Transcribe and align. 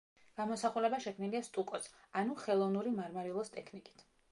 გამოსახულება 0.37 0.99
შექმნილია 1.03 1.41
სტუკოს, 1.49 1.85
ანუ 2.23 2.39
ხელოვნური 2.47 2.97
მარმარილოს 2.99 3.57
ტექნიკით. 3.61 4.07